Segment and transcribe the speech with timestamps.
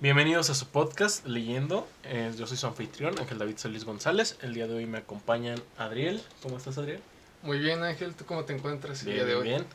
[0.00, 1.88] Bienvenidos a su podcast Leyendo.
[2.04, 4.36] Eh, yo soy su anfitrión, Ángel David Solís González.
[4.42, 6.22] El día de hoy me acompañan Adriel.
[6.42, 7.00] ¿Cómo estás, Adriel?
[7.42, 8.14] Muy bien, Ángel.
[8.14, 9.48] ¿Tú cómo te encuentras el Bien, día de bien, hoy?
[9.48, 9.66] bien.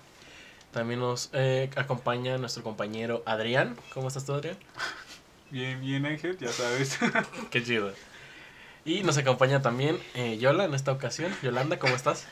[0.71, 3.75] También nos eh, acompaña nuestro compañero Adrián.
[3.93, 4.57] ¿Cómo estás tú, Adrián?
[5.49, 6.99] Bien, bien Ángel, ya sabes.
[7.51, 7.91] Qué chido.
[8.85, 11.35] Y nos acompaña también eh, Yola en esta ocasión.
[11.41, 12.25] Yolanda, ¿cómo estás?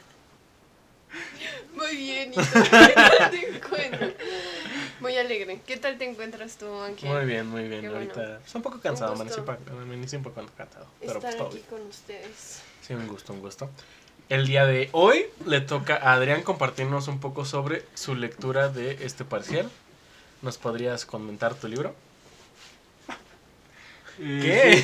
[1.75, 2.41] Muy bien, ¿y tú?
[2.53, 4.13] ¿Qué tal te encuentras?
[5.19, 5.59] Muy alegre.
[5.67, 7.09] ¿Qué tal te encuentras tú, Ángel?
[7.09, 7.81] Muy bien, muy bien.
[7.81, 8.11] Qué bueno.
[8.13, 10.87] Ahorita estoy un poco cansado, Un amanecí, amanecí un poco cansado.
[11.01, 11.67] Pero Estar pues todo aquí bien.
[11.69, 12.61] con ustedes.
[12.81, 13.69] Sí, un gusto, un gusto.
[14.29, 19.03] El día de hoy le toca a Adrián compartirnos un poco sobre su lectura de
[19.05, 19.69] este parcial.
[20.41, 21.93] ¿Nos podrías comentar tu libro?
[24.17, 24.83] ¿Qué?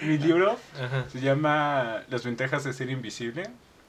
[0.00, 1.06] Mi libro Ajá.
[1.10, 3.42] se llama Las ventajas de ser invisible.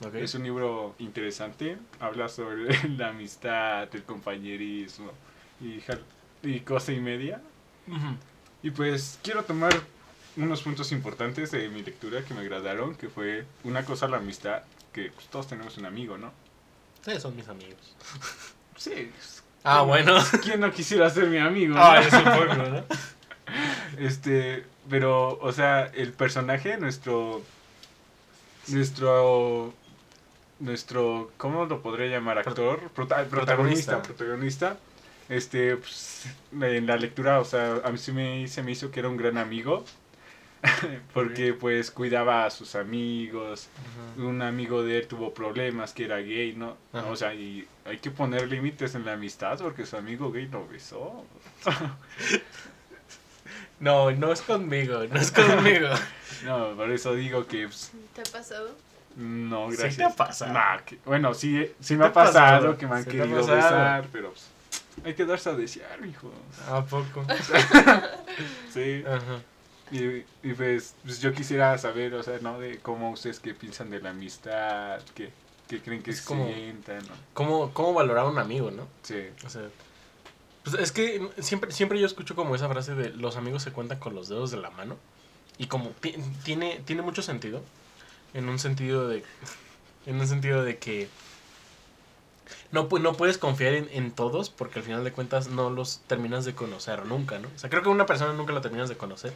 [0.06, 0.16] ok.
[0.16, 1.78] Es un libro interesante.
[2.02, 5.12] Habla sobre la amistad, el compañerismo
[6.44, 7.42] y, cosa y media.
[8.62, 9.74] Y pues quiero tomar
[10.38, 14.64] unos puntos importantes de mi lectura que me agradaron, que fue una cosa la amistad,
[14.92, 16.32] que pues, todos tenemos un amigo, ¿no?
[17.06, 17.96] Sí, son mis amigos.
[18.78, 19.12] Sí.
[19.66, 20.18] Ah, bueno.
[20.44, 21.76] ¿Quién no quisiera ser mi amigo?
[21.76, 21.82] no?
[21.82, 22.84] Ah, poco, ¿no?
[23.98, 27.42] Este, pero, o sea, el personaje, nuestro,
[28.68, 29.74] nuestro,
[30.60, 32.40] nuestro, ¿cómo lo podría llamar?
[32.40, 34.02] Actor, Prota- Protagonista.
[34.02, 34.78] protagonista, protagonista.
[35.34, 39.00] Este, pues, en la lectura, o sea, a mí sí me, se me hizo que
[39.00, 39.84] era un gran amigo.
[41.14, 43.68] Porque, pues, cuidaba a sus amigos.
[44.18, 46.78] Un amigo de él tuvo problemas, que era gay, ¿no?
[46.94, 47.08] Ajá.
[47.08, 50.68] O sea, y hay que poner límites en la amistad porque su amigo gay lo
[50.68, 51.26] besó.
[53.80, 55.90] No, no es conmigo, no es conmigo.
[56.46, 58.72] No, por eso digo que pues, ¿Te ha pasado?
[59.16, 59.96] no, Sí gracias.
[59.98, 60.54] te ha pasado.
[60.54, 62.34] Nah, que- bueno, sí, sí me ha pasado,
[62.74, 63.56] pasado, que me han sí querido pasado.
[63.56, 64.48] besar, pero pues,
[65.04, 66.32] hay que darse a desear, hijo.
[66.70, 67.26] ¿A poco?
[68.74, 69.04] Sí.
[69.08, 69.42] Ajá.
[69.92, 72.60] Y, y pues, pues yo quisiera saber, o sea, ¿no?
[72.60, 75.32] De cómo ustedes qué piensan de la amistad, qué,
[75.68, 77.14] qué creen que Es como- sientan, ¿no?
[77.34, 78.88] ¿Cómo, ¿Cómo valorar a un amigo, no?
[79.04, 79.20] Sí.
[79.46, 79.64] O sea,
[80.64, 84.00] pues es que siempre, siempre yo escucho como esa frase de los amigos se cuentan
[84.00, 84.98] con los dedos de la mano.
[85.60, 87.62] Y como ti- tiene, tiene mucho sentido.
[88.34, 89.24] En un sentido de.
[90.08, 91.08] En un sentido de que.
[92.72, 96.46] No, no puedes confiar en, en todos porque al final de cuentas no los terminas
[96.46, 97.48] de conocer nunca, ¿no?
[97.56, 99.34] O sea, creo que una persona nunca la terminas de conocer.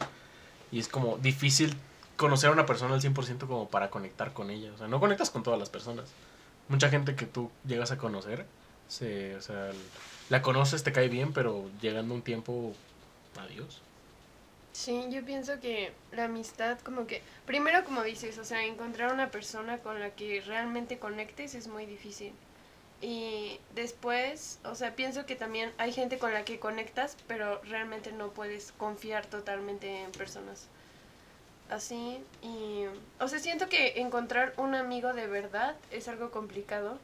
[0.72, 1.76] Y es como difícil
[2.18, 4.72] conocer a una persona al 100% como para conectar con ella.
[4.74, 6.10] O sea, no conectas con todas las personas.
[6.68, 8.46] Mucha gente que tú llegas a conocer,
[8.90, 9.72] se, o sea,
[10.30, 12.74] la conoces, te cae bien, pero llegando un tiempo,
[13.40, 13.82] adiós.
[14.74, 19.32] Sí, yo pienso que la amistad como que, primero como dices, o sea, encontrar una
[19.32, 22.34] persona con la que realmente conectes es muy difícil.
[23.02, 28.12] Y después, o sea, pienso que también hay gente con la que conectas, pero realmente
[28.12, 30.68] no puedes confiar totalmente en personas
[31.70, 32.20] así.
[32.42, 32.86] Y,
[33.20, 36.98] o sea, siento que encontrar un amigo de verdad es algo complicado.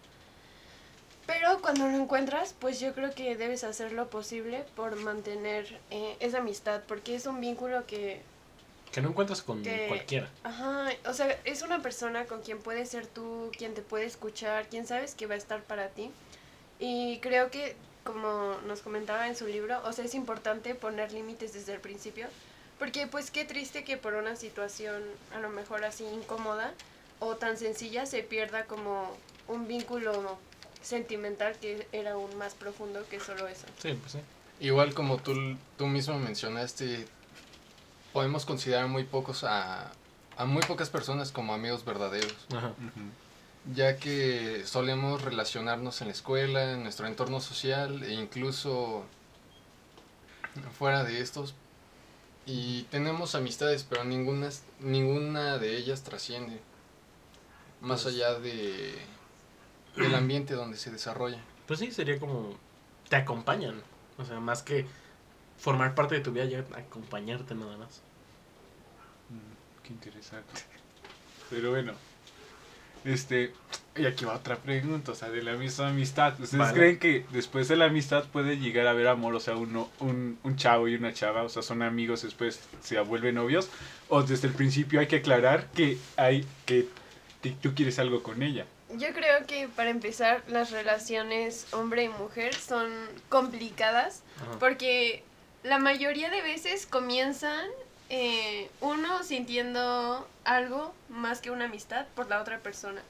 [1.26, 6.18] Pero cuando lo encuentras, pues yo creo que debes hacer lo posible por mantener eh,
[6.20, 8.22] esa amistad, porque es un vínculo que,
[8.94, 10.30] Que no encuentras con Que- cualquiera.
[10.44, 14.68] ajá, o sea, es una persona con quien puedes ser tú, quien te puede escuchar,
[14.70, 16.12] quien sabes que va a estar para ti.
[16.80, 21.54] Y creo que, como nos comentaba en su libro, o sea, es importante poner límites
[21.54, 22.28] desde el principio,
[22.78, 25.02] porque pues qué triste que por una situación
[25.34, 26.72] a lo mejor así incómoda
[27.20, 29.16] o tan sencilla se pierda como
[29.48, 30.38] un vínculo
[30.84, 33.66] sentimental que era aún más profundo que solo eso.
[33.82, 34.20] Sí, pues sí.
[34.60, 35.34] Igual como tú,
[35.78, 37.06] tú mismo mencionaste,
[38.14, 39.92] podemos considerar muy pocos a,
[40.38, 42.74] a muy pocas personas como amigos verdaderos, Ajá.
[43.74, 49.06] Ya que solemos relacionarnos en la escuela, en nuestro entorno social e incluso
[50.78, 51.56] fuera de estos.
[52.46, 54.50] Y tenemos amistades, pero ninguna,
[54.82, 56.60] ninguna de ellas trasciende,
[57.80, 58.94] más Pues- allá de,
[59.96, 61.40] del ambiente donde se desarrolla.
[61.66, 62.58] Pues sí, sería como.
[63.08, 63.82] Te acompañan.
[64.18, 64.86] O sea, más que
[65.64, 68.02] formar parte de tu vida, ya acompañarte nada más.
[69.30, 70.52] Mm, Qué interesante.
[71.50, 71.94] Pero bueno,
[73.06, 73.54] este,
[73.96, 76.34] y aquí va otra pregunta, o sea, de la misma amistad.
[76.34, 76.74] ¿Ustedes Vale.
[76.74, 79.36] creen que después de la amistad puede llegar a haber amor?
[79.36, 83.00] O sea, uno, un, un chavo y una chava, o sea, son amigos, después se
[83.00, 83.70] vuelven novios.
[84.10, 86.88] O desde el principio hay que aclarar que hay que
[87.62, 88.66] tú quieres algo con ella.
[88.98, 92.92] Yo creo que para empezar las relaciones hombre y mujer son
[93.30, 94.60] complicadas Ajá.
[94.60, 95.24] porque
[95.64, 97.66] la mayoría de veces comienzan
[98.10, 103.02] eh, uno sintiendo algo más que una amistad por la otra persona.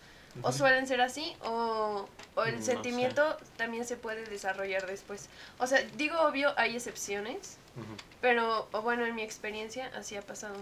[0.41, 2.71] O suelen ser así, o, o el No sé.
[2.71, 5.29] sentimiento también se puede desarrollar después.
[5.59, 7.57] O sea, digo obvio, hay excepciones.
[8.19, 10.55] Pero, o bueno, en mi experiencia así ha pasado.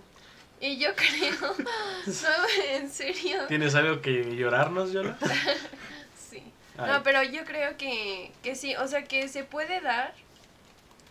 [0.60, 5.18] Y yo creo, no, en serio, ¿Tienes algo que llorarnos, Yola?
[6.30, 6.44] sí.
[6.78, 6.92] Ay.
[6.92, 10.14] No, pero yo creo que, que sí, o sea, que se puede dar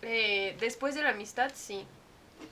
[0.02, 1.86] eh, después de la amistad, sí.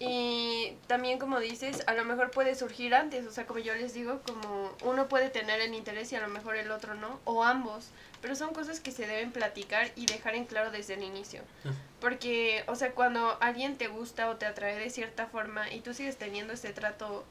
[0.00, 3.94] Y también, como dices, a lo mejor puede surgir antes, o sea, como yo les
[3.94, 7.42] digo, como uno puede tener el interés y a lo mejor el otro no, o
[7.42, 7.90] ambos,
[8.20, 11.42] pero son cosas que se deben platicar y dejar en claro desde el inicio.
[11.64, 11.74] Ujú.
[12.00, 15.92] Porque, o sea, cuando alguien te gusta o te atrae de cierta forma y tú
[15.94, 17.24] sigues teniendo ese trato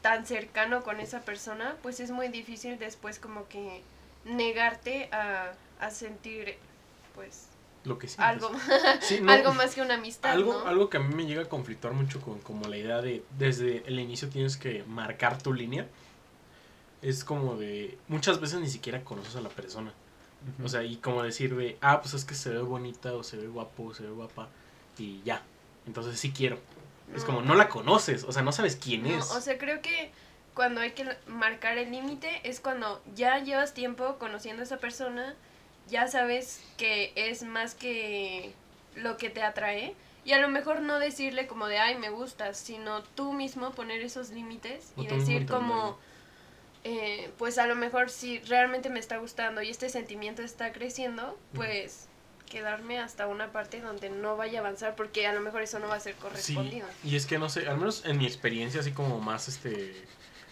[0.00, 3.82] tan cercano con esa persona, pues es muy difícil después como que
[4.24, 6.56] negarte a, a sentir,
[7.14, 7.51] pues,
[7.84, 8.50] Lo que algo,
[9.00, 10.66] Sí, no, algo más que una amistad, Algo, ¿no?
[10.68, 13.82] algo que a mí me llega a conflictuar mucho con como la idea de desde
[13.86, 15.86] el inicio tienes que marcar tu línea.
[17.02, 19.92] Es como de muchas veces ni siquiera conoces a la persona.
[20.64, 23.36] O sea, y como decir de, ah, pues es que se ve bonita o se
[23.36, 24.48] ve guapo o se ve guapa
[24.98, 25.42] y ya.
[25.86, 26.58] Entonces sí quiero.
[27.16, 29.30] Es como no la conoces, o sea, no sabes quién No, es.
[29.32, 30.10] o sea, creo que
[30.54, 35.34] cuando hay que marcar el límite es cuando ya llevas tiempo conociendo a esa persona,
[35.92, 38.52] ya sabes que es más que
[38.96, 39.94] lo que te atrae.
[40.24, 44.00] Y a lo mejor no decirle como de, ay, me gustas, sino tú mismo poner
[44.02, 45.98] esos límites y decir como,
[46.84, 51.36] eh, pues a lo mejor si realmente me está gustando y este sentimiento está creciendo,
[51.54, 52.08] pues
[52.48, 55.88] quedarme hasta una parte donde no vaya a avanzar porque a lo mejor eso no
[55.88, 56.86] va a ser Sí, correspondido.
[57.02, 59.94] y es que no sé, al menos en mi experiencia así como más este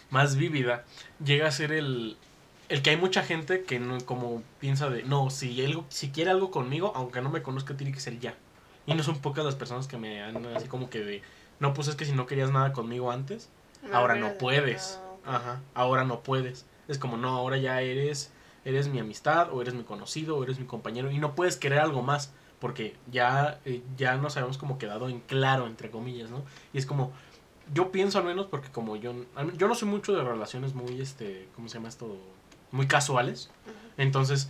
[0.09, 0.85] más vívida,
[1.25, 2.17] llega a ser el
[2.71, 6.31] el que hay mucha gente que no, como piensa de, no, si algo si quiere
[6.31, 8.35] algo conmigo, aunque no me conozca tiene que ser ya.
[8.87, 11.23] Y no son pocas las personas que me han así como que de,
[11.59, 13.51] no, pues es que si no querías nada conmigo antes,
[13.93, 14.99] ahora no puedes.
[15.27, 16.65] Ajá, ahora no puedes.
[16.89, 18.33] Es como, no, ahora ya eres
[18.65, 21.79] eres mi amistad o eres mi conocido o eres mi compañero y no puedes querer
[21.79, 26.45] algo más porque ya eh, ya nos habíamos como quedado en claro entre comillas, ¿no?
[26.73, 27.13] Y es como
[27.73, 29.15] yo pienso al menos porque como yo
[29.57, 32.19] yo no soy mucho de relaciones muy este, ¿cómo se llama esto?
[32.73, 33.51] Muy casuales.
[33.97, 34.49] Entonces,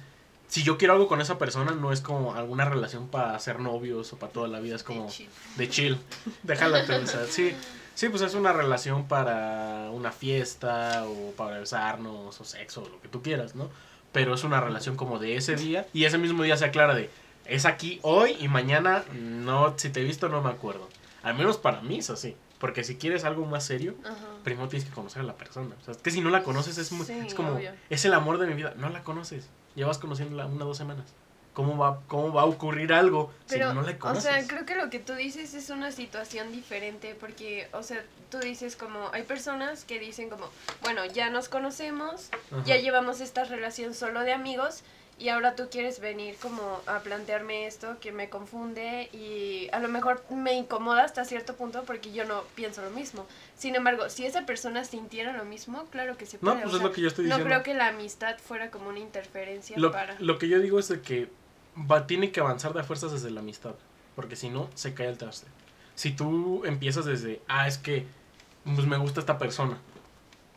[0.48, 4.12] si yo quiero algo con esa persona no es como alguna relación para ser novios
[4.12, 5.28] o para toda la vida, es como De chill.
[5.56, 5.98] de chill.
[6.42, 7.54] Déjala sea, sí.
[7.94, 13.00] Sí, pues es una relación para una fiesta o para besarnos o sexo o lo
[13.00, 13.68] que tú quieras, ¿no?
[14.12, 17.10] Pero es una relación como de ese día y ese mismo día se aclara de
[17.44, 20.88] es aquí hoy y mañana no, si te he visto no me acuerdo.
[21.22, 22.36] Al menos para mí es así.
[22.60, 24.14] Porque si quieres algo más serio, Ajá.
[24.44, 25.74] primero tienes que conocer a la persona.
[25.80, 27.72] O sea, es que si no la conoces es, muy, Sí, es como, obvio.
[27.88, 28.74] es el amor de mi vida.
[28.76, 29.48] No la conoces.
[29.74, 31.06] Llevas conociéndola una o dos semanas.
[31.54, 34.22] ¿Cómo va, ¿Cómo va a ocurrir algo Pero, si no la o conoces?
[34.22, 38.38] sea, creo que lo que tú dices es una situación diferente porque, o sea, tú
[38.38, 40.48] dices como, hay personas que dicen como,
[40.82, 42.62] bueno, ya nos conocemos, Ajá.
[42.66, 44.82] ya llevamos esta relación solo de amigos
[45.20, 49.88] y ahora tú quieres venir como a plantearme esto que me confunde y a lo
[49.88, 53.26] mejor me incomoda hasta cierto punto porque yo no pienso lo mismo.
[53.56, 56.62] Sin embargo, si esa persona sintiera lo mismo, claro que se No, puede.
[56.62, 57.44] pues o es lo que yo estoy no diciendo.
[57.48, 60.16] creo que la amistad fuera como una interferencia Lo, para...
[60.20, 61.28] lo que yo digo es de que
[61.76, 63.74] va, tiene que avanzar de fuerzas desde la amistad.
[64.16, 65.46] Porque si no, se cae el traste.
[65.94, 68.06] Si tú empiezas desde, ah, es que
[68.64, 69.76] pues, me gusta esta persona.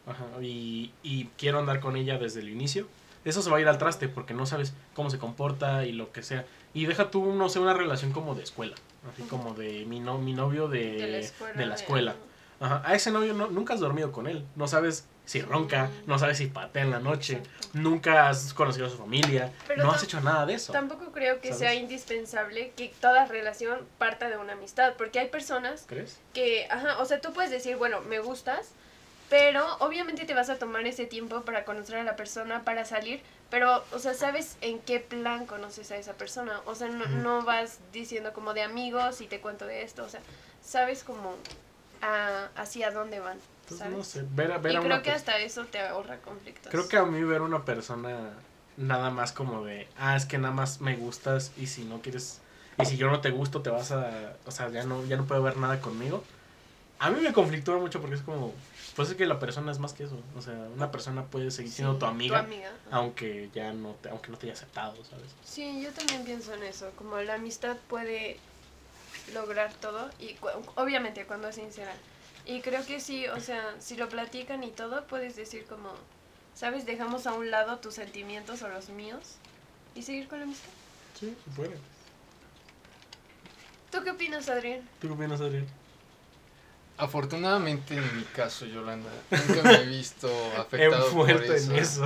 [0.08, 2.88] Ajá, y, y quiero andar con ella desde el inicio.
[3.26, 6.12] Eso se va a ir al traste porque no sabes cómo se comporta y lo
[6.12, 6.46] que sea.
[6.74, 8.76] Y deja tú, no sé, una relación como de escuela.
[9.12, 11.54] Así como de mi, no, mi novio de, de la escuela.
[11.58, 12.16] de la escuela.
[12.60, 14.46] Ajá, a ese novio no, nunca has dormido con él.
[14.56, 17.34] No sabes si ronca, no sabes si patea en la noche.
[17.34, 17.68] Exacto.
[17.74, 19.52] Nunca has conocido a su familia.
[19.68, 20.72] Pero no has hecho nada de eso.
[20.72, 21.60] Tampoco creo que ¿Sabes?
[21.60, 26.20] sea indispensable que toda relación parta de una amistad, porque hay personas ¿Crees?
[26.34, 28.72] que, ajá, o sea, tú puedes decir, bueno, me gustas,
[29.34, 33.24] pero obviamente te vas a tomar ese tiempo para conocer a la persona, para salir,
[33.50, 37.42] pero, o sea, sabes en qué plan conoces a esa persona, o sea, no, no
[37.42, 40.20] vas diciendo como de amigos y te cuento de esto, o sea,
[40.64, 41.34] sabes como
[42.04, 43.40] a, hacia dónde van,
[43.76, 43.98] ¿sabes?
[43.98, 44.24] no sé.
[44.36, 46.70] Ver, a- ver y a creo una que hasta eso te ahorra conflictos.
[46.70, 48.34] Creo que a mí ver a una persona
[48.78, 52.40] nada más como de, ah, es que nada más me gustas y si no quieres,
[52.78, 55.26] y si yo no te gusto te vas a, o sea, ya no, ya no
[55.26, 56.24] puede ver nada conmigo.
[57.00, 59.94] A mí me conflictúa mucho porque es como, pues es que la persona es más
[59.94, 60.26] que eso.
[60.34, 62.90] O sea, una persona puede seguir siendo Sí, tu amiga, amiga, ajá.
[62.92, 65.38] aunque ya no te, aunque no te haya aceptado, ¿sabes?
[65.42, 68.42] Sí, yo también pienso en eso, como la amistad puede
[69.28, 72.02] lograr todo y cu- obviamente cuando es sincera.
[72.46, 76.08] Y creo que sí, o sea, si lo platican y todo, puedes decir como,
[76.54, 76.86] ¿sabes?
[76.86, 79.42] Dejamos a un lado tus sentimientos o los míos
[79.96, 80.74] y seguir con la amistad.
[81.14, 81.84] Sí, se puede.
[83.90, 84.90] ¿Tú qué opinas, Adrián?
[84.98, 85.83] ¿Tú qué opinas, Adrián?
[86.98, 91.72] Afortunadamente en mi caso, Yolanda, nunca me he visto afectado por Envuelto eso.
[91.72, 92.06] en eso.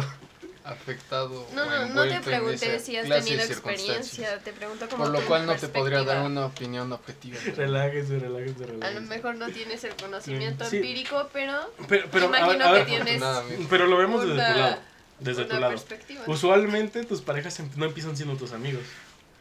[0.63, 1.47] afectado.
[1.53, 5.45] No, no, no te pregunté si has tenido experiencia, te pregunto como Por lo cual
[5.45, 7.37] no te podría dar una opinión objetiva.
[7.55, 8.99] Relájese, relájese, A lo relájese.
[9.01, 10.77] mejor no tienes el conocimiento Sí.
[10.77, 11.53] empírico, pero
[11.87, 13.23] Pero, pero, a ver, imagino a ver, que tienes
[13.69, 14.77] pero lo vemos desde tu una- lado.
[15.19, 15.71] Desde una tu lado.
[15.73, 16.23] perspectiva.
[16.27, 18.83] Usualmente tus parejas no empiezan siendo tus amigos.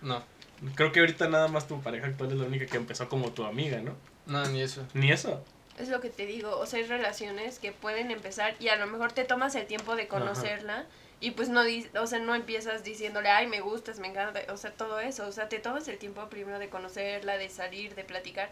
[0.03, 0.23] No,
[0.75, 3.45] Creo que ahorita nada más tu pareja actual es la única que empezó como tu
[3.45, 3.95] amiga, ¿no?
[4.27, 4.87] No, ni eso.
[4.95, 5.43] Ni eso.
[5.79, 8.87] Es lo que te digo, o sea, hay relaciones que pueden empezar y a lo
[8.87, 10.87] mejor te tomas el tiempo de conocerla
[11.21, 11.63] y pues no,
[12.01, 15.33] o sea, no empiezas diciéndole, ay, me gustas, me encanta, o sea, todo eso, o
[15.33, 18.49] sea, te tomas el tiempo primero de conocerla, de salir, de platicar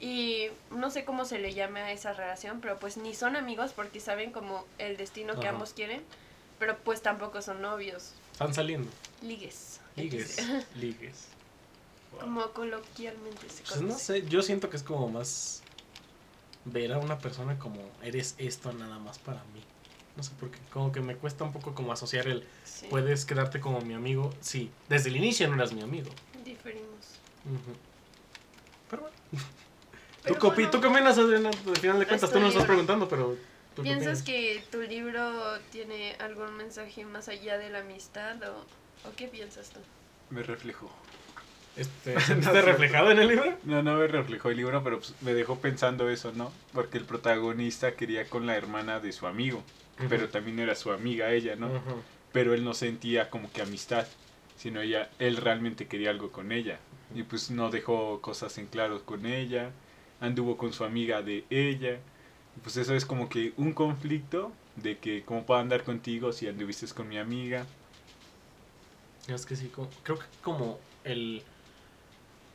[0.00, 3.72] y no sé cómo se le llame a esa relación, pero pues ni son amigos
[3.72, 5.50] porque saben como el destino que Ajá.
[5.50, 6.02] ambos quieren,
[6.58, 8.90] pero pues tampoco son novios, Están saliendo.
[9.22, 9.80] ligues.
[9.96, 10.36] Ligues.
[10.74, 11.28] Ligues.
[12.20, 14.20] Como coloquialmente se Pues no conoce.
[14.22, 15.62] sé, yo siento que es como más
[16.64, 19.60] ver a una persona como eres esto nada más para mí.
[20.16, 23.24] No sé por qué, como que me cuesta un poco como asociar el Sí, puedes
[23.24, 24.32] quedarte como mi amigo.
[24.40, 26.10] Sí, desde el inicio no eras mi amigo.
[26.44, 27.06] diferimos.
[27.44, 27.74] Ujú.
[28.90, 29.16] Pero bueno.
[30.22, 30.70] Pero ¿Tú, bueno.
[30.70, 31.50] ¿Tú qué opinas, Adriana?
[31.50, 33.36] Al final de cuentas, tú no Estoy- estás preguntando, pero...
[33.76, 38.54] ¿tú ¿Piensas que tu libro tiene algún mensaje más allá de la amistad o,
[39.06, 39.80] o qué piensas tú?
[40.30, 40.88] Me reflejó.
[41.76, 43.58] Este, ¿Sentiste reflejado en el libro?
[43.64, 46.52] No, no me reflejó el libro, pero pues, me dejó pensando eso, ¿no?
[46.72, 49.62] Porque el protagonista quería con la hermana de su amigo,
[50.08, 51.68] pero también era su amiga ella, ¿no?
[52.32, 54.06] Pero él no sentía como que amistad,
[54.56, 56.78] sino ella, él realmente quería algo con ella.
[57.14, 59.70] Y pues no dejó cosas en claro con ella,
[60.20, 61.98] anduvo con su amiga de ella.
[62.62, 66.86] Pues eso es como que un conflicto de que cómo puedo andar contigo si anduviste
[66.94, 67.66] con mi amiga.
[69.28, 71.42] Es que sí, como- creo que como el,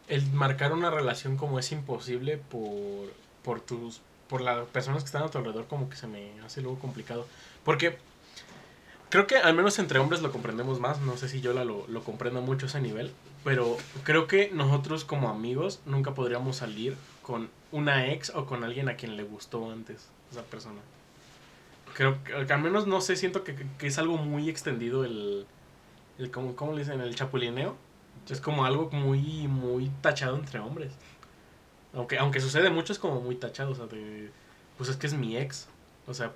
[0.09, 3.13] el marcar una relación como es imposible por,
[3.43, 6.61] por tus por las personas que están a tu alrededor como que se me hace
[6.61, 7.25] luego complicado.
[7.65, 7.97] Porque
[9.09, 11.85] creo que al menos entre hombres lo comprendemos más, no sé si yo la lo,
[11.87, 13.11] lo comprendo mucho ese nivel,
[13.43, 18.87] pero creo que nosotros como amigos nunca podríamos salir con una ex o con alguien
[18.87, 20.79] a quien le gustó antes esa persona.
[21.95, 25.47] Creo que al menos no sé, siento que, que es algo muy extendido el,
[26.19, 27.01] el ¿cómo, cómo le dicen?
[27.01, 27.75] El chapulineo.
[28.29, 30.91] Es como algo muy, muy tachado entre hombres.
[31.93, 33.71] Aunque, aunque sucede mucho, es como muy tachado.
[33.71, 34.29] O sea, de,
[34.77, 35.67] pues es que es mi ex.
[36.07, 36.31] O sea,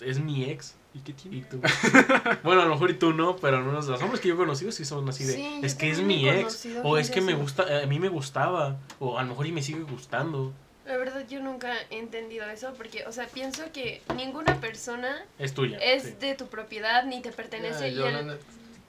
[0.00, 0.74] es mi ex.
[0.94, 1.36] ¿Y qué tiene?
[1.38, 1.60] Y tú.
[2.42, 4.72] bueno, a lo mejor y tú no, pero menos los hombres que yo he conocido
[4.72, 5.34] sí son así de.
[5.34, 6.66] Sí, es que es mi ex.
[6.82, 8.78] O es que me gusta, a mí me gustaba.
[8.98, 10.52] O a lo mejor y me sigue gustando.
[10.86, 15.54] La verdad yo nunca he entendido eso porque, o sea, pienso que ninguna persona Es
[15.54, 15.78] tuya.
[15.78, 16.14] es sí.
[16.18, 17.90] de tu propiedad ni te pertenece.
[17.90, 18.38] Y yo, el-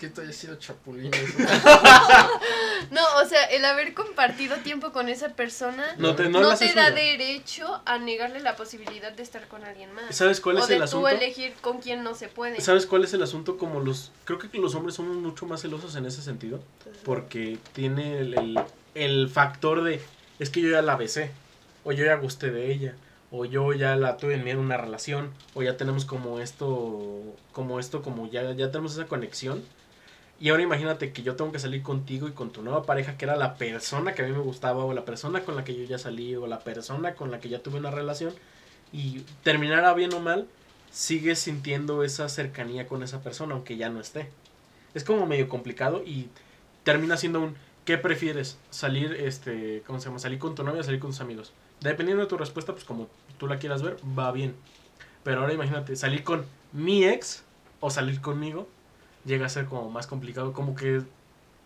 [0.01, 1.12] que tú hayas sido chapulín.
[2.89, 6.58] No, o sea, el haber compartido tiempo con esa persona No te, no, no la
[6.58, 10.15] te haces da derecho a negarle la posibilidad de estar con alguien más.
[10.15, 11.08] ¿Sabes cuál o es de el tú asunto?
[11.08, 12.60] elegir con quién no se puede.
[12.60, 13.58] ¿Sabes cuál es el asunto?
[13.58, 14.12] Como los.
[14.25, 16.60] Creo que los hombres somos mucho más celosos en ese sentido.
[17.05, 18.60] Porque tiene el, el,
[18.96, 20.01] el factor de.
[20.39, 21.31] Es que yo ya la besé.
[21.84, 22.96] O yo ya gusté de ella.
[23.29, 25.31] O yo ya la tuve en una relación.
[25.53, 27.22] O ya tenemos como esto.
[27.53, 29.63] Como esto, como ya, ya tenemos esa conexión.
[30.42, 33.26] Y ahora imagínate que yo tengo que salir contigo y con tu nueva pareja, que
[33.26, 35.84] era la persona que a mí me gustaba, o la persona con la que yo
[35.84, 38.34] ya salí, o la persona con la que ya tuve una relación,
[38.92, 40.48] y terminara bien o mal,
[40.90, 44.30] sigues sintiendo esa cercanía con esa persona, aunque ya no esté.
[44.96, 46.28] Es como medio complicado y
[46.84, 47.56] termina siendo un
[47.86, 48.58] ¿qué prefieres?
[48.72, 50.18] Salir, este, ¿cómo se llama?
[50.18, 51.54] Salir con tu novia o salir con tus amigos.
[51.82, 53.08] Dependiendo de tu respuesta, pues como
[53.38, 54.56] tú la quieras ver, va bien.
[55.24, 57.44] Pero ahora imagínate, salir con mi ex
[57.80, 58.68] o salir conmigo
[59.25, 61.01] llega a ser como más complicado, como que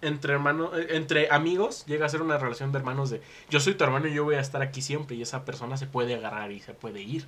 [0.02, 3.84] entre hermanos, entre amigos llega a ser una relación de hermanos de yo soy tu
[3.84, 6.60] hermano y yo voy a estar aquí siempre y esa persona se puede agarrar y
[6.60, 7.26] se puede ir.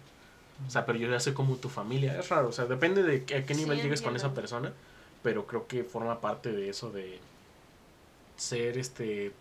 [0.67, 2.19] O sea, pero yo ya soy como tu familia.
[2.19, 4.73] Es raro, o sea, depende de a qué Sí, nivel llegues con esa persona,
[5.23, 7.19] pero creo que forma parte de eso de
[8.35, 9.31] ser este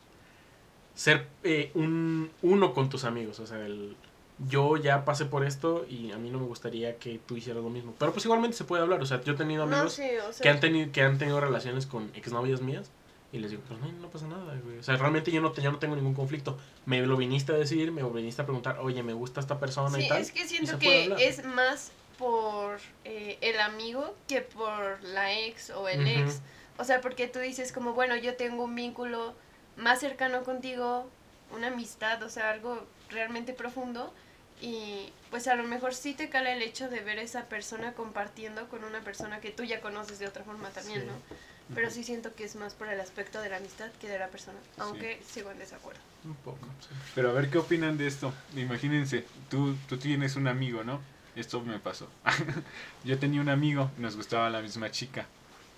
[0.94, 3.96] ser eh, un uno con tus amigos, o sea, el
[4.38, 7.70] yo ya pasé por esto y a mí no me gustaría que tú hicieras lo
[7.70, 7.94] mismo.
[7.98, 10.32] Pero pues igualmente se puede hablar, o sea, yo he tenido No amigos sé, o
[10.32, 12.90] sea, que han tenido que han tenido relaciones con exnovias mías
[13.32, 14.78] y les digo, pues no, no pasa nada, güey.
[14.78, 16.58] O sea, realmente yo no, te, yo no tengo ningún conflicto.
[16.84, 20.04] Me lo viniste a decir, me viniste a preguntar, oye, me gusta esta persona sí,
[20.04, 20.22] y tal.
[20.22, 25.88] es que siento que es más por eh, el amigo que por la ex o
[25.88, 26.40] el ex.
[26.78, 29.34] O sea, porque tú dices como, bueno, yo tengo un vínculo
[29.76, 31.06] más cercano contigo,
[31.54, 34.12] una amistad, o sea, algo realmente profundo.
[34.60, 37.92] Y pues a lo mejor sí te cala el hecho de ver a esa persona
[37.92, 41.06] compartiendo con una persona que tú ya conoces de otra forma también, Sí.
[41.06, 41.74] ¿no?
[41.74, 44.28] Pero sí siento que es más por el aspecto de la amistad que de la
[44.28, 46.00] persona, aunque sigo en desacuerdo.
[46.24, 46.94] Un poco, sí.
[47.14, 48.32] Pero a ver qué opinan de esto.
[48.56, 51.00] Imagínense, tú, tú tienes un amigo, ¿no?
[51.36, 52.08] esto me pasó.
[53.04, 55.26] yo tenía un amigo, nos gustaba la misma chica.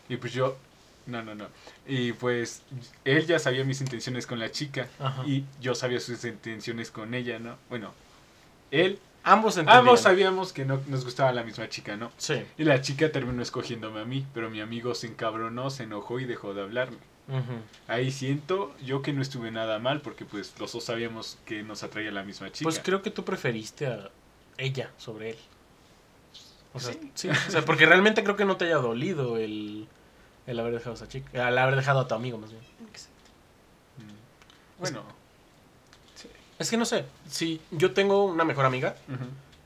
[0.08, 0.56] Y pues yo,
[1.06, 1.48] no, no, no.
[1.86, 2.62] Y pues
[3.04, 4.88] él ya sabía mis intenciones con la chica.
[5.00, 5.24] Ajá.
[5.26, 7.58] Y yo sabía sus intenciones con ella, ¿no?
[7.68, 7.92] Bueno,
[8.70, 9.78] él, Ambos entendían.
[9.80, 12.10] ambos sabíamos que no nos gustaba la misma chica, ¿no?
[12.16, 12.42] Sí.
[12.56, 16.24] Y la chica terminó escogiéndome a mí, pero mi amigo se encabronó, se enojó y
[16.24, 16.96] dejó de hablarme.
[17.28, 17.58] Ujú.
[17.88, 21.82] Ahí siento yo que no estuve nada mal porque pues los dos sabíamos que nos
[21.82, 22.62] atraía la misma chica.
[22.64, 24.10] Pues creo que tú preferiste a
[24.56, 25.36] ella sobre él.
[26.72, 27.10] O sea, Sí.
[27.14, 27.28] sí.
[27.28, 29.88] o sea, porque realmente creo que no te haya dolido el,
[30.46, 31.48] el haber dejado a esa chica.
[31.50, 32.62] El haber dejado a tu amigo, más bien.
[33.98, 34.80] Mm.
[34.80, 35.17] Bueno.
[36.58, 38.96] Es que no sé, si yo tengo una mejor amiga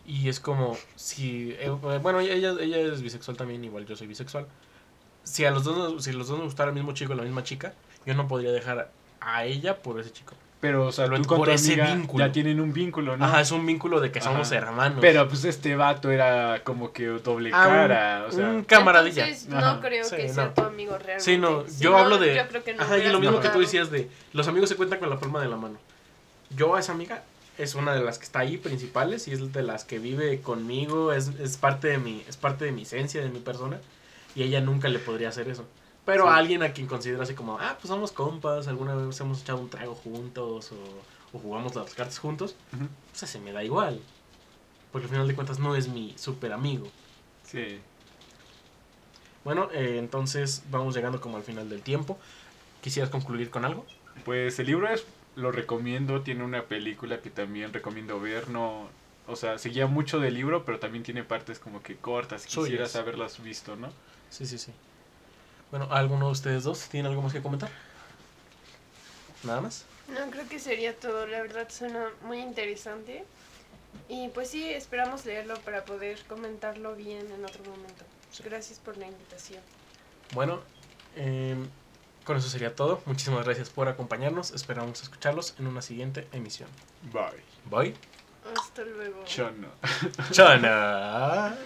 [0.06, 1.70] y es como si eh,
[2.02, 4.46] bueno, ella ella es bisexual también, igual yo soy bisexual.
[5.25, 7.44] Si a los dos nos- si los dos nos gustara el mismo chico, la misma
[7.44, 7.72] chica,
[8.04, 10.34] yo no podría dejar a ella por ese chico.
[10.61, 12.25] Pero, o sea, Lo- tú con por tu ese amiga vínculo.
[12.26, 13.25] ya tienen un vínculo, ¿no?
[13.25, 14.99] Ajá, es un vínculo de que somos hermanos.
[15.00, 18.46] Pero pues este vato era como que doble Ah, un- cara, o sea...
[18.49, 19.26] un camaradilla.
[19.26, 19.75] Entonces, Ajá.
[19.75, 20.50] no creo Sí, que sea no.
[20.54, 21.20] tu amigo realmente.
[21.25, 22.37] Sí, no, Si yo no, hablo de...
[22.37, 24.08] Yo creo que no Ajá, y lo mismo que tú decías de...
[24.34, 25.78] Los amigos se cuentan con la palma de la mano.
[26.56, 27.23] Yo a esa amiga
[27.59, 31.12] es una de las que está ahí principales y es de las que vive conmigo,
[31.12, 33.80] es, es, parte, de mi, es parte de mi esencia, de mi persona.
[34.35, 35.64] Y ella nunca le podría hacer eso.
[36.04, 36.30] Pero Sí.
[36.30, 39.59] a alguien a quien considera así como, ah, pues somos compas, alguna vez hemos echado
[39.59, 44.00] un trago juntos o, o jugamos las cartas juntos, o sea, se me da igual.
[44.90, 46.87] Porque al final de cuentas no es mi super amigo.
[47.44, 47.78] Sí.
[49.44, 52.18] Bueno, eh, entonces vamos llegando como al final del tiempo.
[52.80, 53.85] ¿Quisieras concluir con algo?
[54.25, 55.04] Pues el libro es,
[55.36, 58.88] lo recomiendo, tiene una película que también recomiendo ver, no...
[59.28, 62.64] O sea, seguía mucho del libro, pero también tiene partes como que cortas, Suyas.
[62.64, 63.92] quisieras haberlas visto, ¿no?
[64.30, 64.72] Sí, sí, sí.
[65.70, 67.70] Bueno, ¿alguno de ustedes dos tiene algo más que comentar?
[69.44, 69.84] ¿Nada más?
[70.08, 71.26] No, creo que sería todo.
[71.26, 73.24] La verdad suena muy interesante.
[74.08, 78.04] Y pues sí, esperamos leerlo para poder comentarlo bien en otro momento.
[78.44, 79.62] Gracias por la invitación.
[80.34, 80.60] Bueno,
[81.16, 81.56] eh,
[82.24, 83.02] con eso sería todo.
[83.06, 84.52] Muchísimas gracias por acompañarnos.
[84.52, 86.68] Esperamos escucharlos en una siguiente emisión.
[87.12, 87.42] Bye.
[87.70, 87.94] Bye.
[88.56, 89.24] Hasta luego.
[89.24, 89.68] Chono.
[90.30, 91.56] Chana.